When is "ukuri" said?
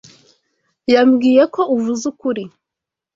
2.11-2.43